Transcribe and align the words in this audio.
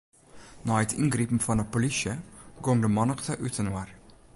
Nei 0.65 0.81
it 0.83 0.95
yngripen 1.01 1.43
fan 1.45 1.61
'e 1.61 1.65
polysje 1.73 2.13
gong 2.63 2.79
de 2.83 2.89
mannichte 2.95 3.33
útinoar. 3.45 3.89